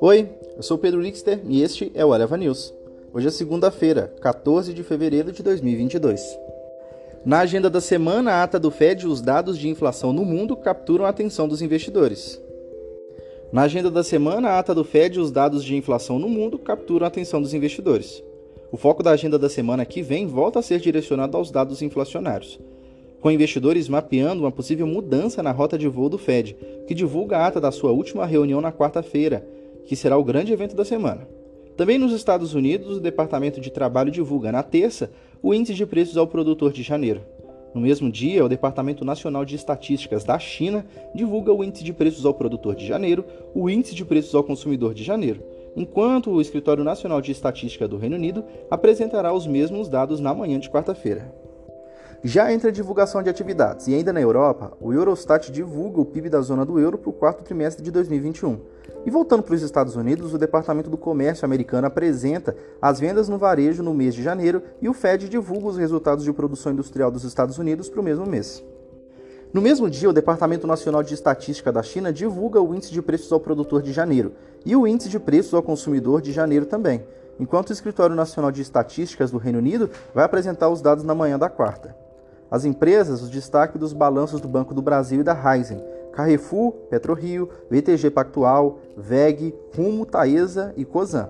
Oi, 0.00 0.28
eu 0.56 0.62
sou 0.62 0.76
Pedro 0.78 1.00
Lixter 1.00 1.40
e 1.46 1.62
este 1.62 1.92
é 1.94 2.04
o 2.04 2.12
Areva 2.12 2.36
News. 2.36 2.74
Hoje 3.12 3.28
é 3.28 3.30
segunda-feira, 3.30 4.12
14 4.20 4.74
de 4.74 4.82
fevereiro 4.82 5.30
de 5.30 5.42
2022. 5.42 6.38
Na 7.24 7.40
agenda 7.40 7.70
da 7.70 7.80
semana, 7.80 8.32
a 8.32 8.42
ata 8.42 8.58
do 8.58 8.70
Fed 8.70 9.04
e 9.04 9.08
os 9.08 9.20
dados 9.20 9.56
de 9.58 9.68
inflação 9.68 10.12
no 10.12 10.24
mundo 10.24 10.56
capturam 10.56 11.04
a 11.04 11.10
atenção 11.10 11.46
dos 11.46 11.62
investidores. 11.62 12.40
Na 13.52 13.62
agenda 13.62 13.90
da 13.90 14.02
semana, 14.02 14.48
a 14.48 14.58
ata 14.58 14.74
do 14.74 14.82
Fed 14.82 15.18
e 15.18 15.20
os 15.20 15.30
dados 15.30 15.64
de 15.64 15.76
inflação 15.76 16.18
no 16.18 16.28
mundo 16.28 16.58
capturam 16.58 17.04
a 17.04 17.08
atenção 17.08 17.40
dos 17.40 17.54
investidores. 17.54 18.22
O 18.72 18.76
foco 18.76 19.02
da 19.02 19.12
agenda 19.12 19.38
da 19.38 19.48
semana 19.48 19.86
que 19.86 20.02
vem 20.02 20.26
volta 20.26 20.58
a 20.58 20.62
ser 20.62 20.80
direcionado 20.80 21.36
aos 21.36 21.50
dados 21.50 21.82
inflacionários, 21.82 22.58
com 23.20 23.30
investidores 23.30 23.88
mapeando 23.88 24.42
uma 24.44 24.52
possível 24.52 24.86
mudança 24.86 25.42
na 25.42 25.50
rota 25.50 25.76
de 25.76 25.88
voo 25.88 26.08
do 26.08 26.18
Fed, 26.18 26.56
que 26.86 26.94
divulga 26.94 27.38
a 27.38 27.46
ata 27.46 27.60
da 27.60 27.70
sua 27.70 27.92
última 27.92 28.26
reunião 28.26 28.60
na 28.60 28.72
quarta-feira, 28.72 29.46
que 29.86 29.96
será 29.96 30.16
o 30.16 30.24
grande 30.24 30.52
evento 30.52 30.76
da 30.76 30.84
semana. 30.84 31.26
Também 31.76 31.98
nos 31.98 32.12
Estados 32.12 32.54
Unidos, 32.54 32.96
o 32.96 33.00
Departamento 33.00 33.60
de 33.60 33.70
Trabalho 33.70 34.10
divulga 34.10 34.50
na 34.50 34.62
terça 34.62 35.10
o 35.42 35.54
índice 35.54 35.74
de 35.74 35.86
preços 35.86 36.16
ao 36.16 36.26
produtor 36.26 36.72
de 36.72 36.82
janeiro. 36.82 37.20
No 37.74 37.80
mesmo 37.80 38.10
dia, 38.10 38.44
o 38.44 38.48
Departamento 38.48 39.04
Nacional 39.04 39.44
de 39.44 39.54
Estatísticas 39.54 40.24
da 40.24 40.38
China 40.38 40.84
divulga 41.14 41.52
o 41.52 41.62
índice 41.62 41.84
de 41.84 41.92
preços 41.92 42.24
ao 42.24 42.34
produtor 42.34 42.74
de 42.74 42.86
janeiro, 42.86 43.24
o 43.54 43.68
índice 43.68 43.94
de 43.94 44.04
preços 44.04 44.34
ao 44.34 44.42
consumidor 44.42 44.94
de 44.94 45.04
janeiro, 45.04 45.42
enquanto 45.76 46.30
o 46.30 46.40
Escritório 46.40 46.82
Nacional 46.82 47.20
de 47.20 47.30
Estatística 47.30 47.86
do 47.86 47.96
Reino 47.96 48.16
Unido 48.16 48.44
apresentará 48.70 49.32
os 49.32 49.46
mesmos 49.46 49.88
dados 49.88 50.18
na 50.18 50.34
manhã 50.34 50.58
de 50.58 50.70
quarta-feira. 50.70 51.32
Já 52.24 52.52
entre 52.52 52.68
a 52.68 52.72
divulgação 52.72 53.22
de 53.22 53.30
atividades 53.30 53.86
e 53.86 53.94
ainda 53.94 54.12
na 54.12 54.20
Europa, 54.20 54.72
o 54.80 54.92
Eurostat 54.92 55.52
divulga 55.52 56.00
o 56.00 56.04
PIB 56.04 56.28
da 56.28 56.40
zona 56.40 56.66
do 56.66 56.76
euro 56.80 56.98
para 56.98 57.10
o 57.10 57.12
quarto 57.12 57.44
trimestre 57.44 57.84
de 57.84 57.92
2021. 57.92 58.58
E 59.06 59.10
voltando 59.10 59.44
para 59.44 59.54
os 59.54 59.62
Estados 59.62 59.94
Unidos, 59.94 60.34
o 60.34 60.38
Departamento 60.38 60.90
do 60.90 60.98
Comércio 60.98 61.44
americano 61.44 61.86
apresenta 61.86 62.56
as 62.82 62.98
vendas 62.98 63.28
no 63.28 63.38
varejo 63.38 63.84
no 63.84 63.94
mês 63.94 64.16
de 64.16 64.22
janeiro 64.24 64.62
e 64.82 64.88
o 64.88 64.92
Fed 64.92 65.28
divulga 65.28 65.68
os 65.68 65.76
resultados 65.76 66.24
de 66.24 66.32
produção 66.32 66.72
industrial 66.72 67.08
dos 67.08 67.22
Estados 67.22 67.56
Unidos 67.56 67.88
para 67.88 68.00
o 68.00 68.04
mesmo 68.04 68.26
mês. 68.26 68.64
No 69.52 69.62
mesmo 69.62 69.88
dia, 69.88 70.10
o 70.10 70.12
Departamento 70.12 70.66
Nacional 70.66 71.04
de 71.04 71.14
Estatística 71.14 71.70
da 71.70 71.84
China 71.84 72.12
divulga 72.12 72.60
o 72.60 72.74
índice 72.74 72.92
de 72.92 73.00
preços 73.00 73.30
ao 73.30 73.38
produtor 73.38 73.80
de 73.80 73.92
janeiro 73.92 74.32
e 74.66 74.74
o 74.74 74.88
índice 74.88 75.08
de 75.08 75.20
preços 75.20 75.54
ao 75.54 75.62
consumidor 75.62 76.20
de 76.20 76.32
janeiro 76.32 76.66
também, 76.66 77.06
enquanto 77.38 77.70
o 77.70 77.72
Escritório 77.72 78.16
Nacional 78.16 78.50
de 78.50 78.60
Estatísticas 78.60 79.30
do 79.30 79.38
Reino 79.38 79.60
Unido 79.60 79.88
vai 80.12 80.24
apresentar 80.24 80.68
os 80.68 80.82
dados 80.82 81.04
na 81.04 81.14
manhã 81.14 81.38
da 81.38 81.48
quarta. 81.48 82.07
As 82.50 82.64
empresas, 82.64 83.22
o 83.22 83.30
destaque 83.30 83.76
dos 83.76 83.92
balanços 83.92 84.40
do 84.40 84.48
Banco 84.48 84.72
do 84.72 84.82
Brasil 84.82 85.20
e 85.20 85.24
da 85.24 85.32
Raizen, 85.34 85.82
Carrefour, 86.12 86.72
PetroRio, 86.90 87.48
VTG 87.70 88.10
Pactual, 88.10 88.78
VEG, 88.96 89.54
Rumo, 89.76 90.04
Taesa 90.06 90.72
e 90.76 90.84
Cosan. 90.84 91.28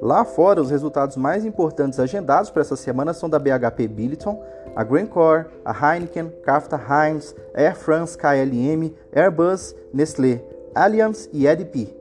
Lá 0.00 0.24
fora, 0.24 0.62
os 0.62 0.70
resultados 0.70 1.16
mais 1.16 1.44
importantes 1.44 1.98
agendados 1.98 2.48
para 2.48 2.62
essa 2.62 2.76
semana 2.76 3.12
são 3.12 3.28
da 3.28 3.38
BHP 3.38 3.86
Billiton, 3.86 4.42
a 4.74 4.82
Glencore, 4.82 5.46
a 5.62 5.94
Heineken, 5.94 6.32
Kafta 6.42 6.80
Heinz, 6.80 7.34
Air 7.52 7.76
France 7.76 8.16
KLM, 8.16 8.94
Airbus, 9.12 9.74
Nestlé, 9.92 10.42
Allianz 10.74 11.28
e 11.32 11.46
EDP. 11.46 11.94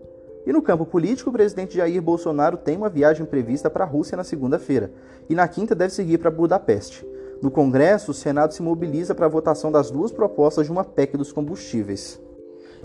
E 0.45 0.53
no 0.53 0.61
campo 0.61 0.85
político, 0.85 1.29
o 1.29 1.33
presidente 1.33 1.75
Jair 1.75 2.01
Bolsonaro 2.01 2.55
tem 2.55 2.77
uma 2.77 2.87
viagem 2.87 3.25
prevista 3.25 3.69
para 3.69 3.83
a 3.83 3.87
Rússia 3.87 4.15
na 4.15 4.23
segunda-feira, 4.23 4.91
e 5.29 5.35
na 5.35 5.47
quinta 5.47 5.75
deve 5.75 5.93
seguir 5.93 6.19
para 6.19 6.31
Budapeste. 6.31 7.05
No 7.41 7.49
Congresso, 7.49 8.11
o 8.11 8.13
Senado 8.13 8.53
se 8.53 8.61
mobiliza 8.61 9.15
para 9.15 9.25
a 9.25 9.29
votação 9.29 9.71
das 9.71 9.89
duas 9.89 10.11
propostas 10.11 10.65
de 10.65 10.71
uma 10.71 10.83
PEC 10.83 11.15
dos 11.15 11.31
combustíveis. 11.31 12.19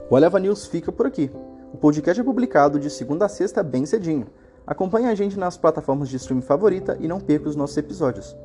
O 0.08 0.16
Eleva 0.16 0.38
News 0.38 0.66
fica 0.66 0.92
por 0.92 1.06
aqui. 1.06 1.28
O 1.72 1.76
podcast 1.76 2.20
é 2.20 2.24
publicado 2.24 2.78
de 2.78 2.88
segunda 2.88 3.24
a 3.24 3.28
sexta 3.28 3.64
bem 3.64 3.84
cedinho. 3.84 4.28
Acompanhe 4.64 5.08
a 5.08 5.14
gente 5.14 5.36
nas 5.36 5.56
plataformas 5.56 6.08
de 6.08 6.16
streaming 6.16 6.42
favorita 6.42 6.96
e 7.00 7.08
não 7.08 7.18
perca 7.18 7.48
os 7.48 7.56
nossos 7.56 7.76
episódios. 7.76 8.36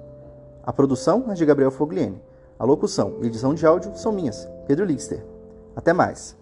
A 0.64 0.74
produção 0.74 1.26
é 1.30 1.36
de 1.36 1.46
Gabriel 1.46 1.70
Fogliene. 1.70 2.22
A 2.58 2.66
locução 2.66 3.18
e 3.22 3.28
edição 3.28 3.54
de 3.54 3.66
áudio 3.66 3.96
são 3.96 4.12
minhas, 4.12 4.50
Pedro 4.68 4.86
Lixter. 4.86 5.24
Até 5.76 5.94
mais! 5.94 6.36